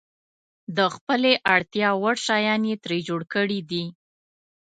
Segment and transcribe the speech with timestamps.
[0.77, 3.83] د خپلې اړتیا وړ شیان یې ترې جوړ کړي دي.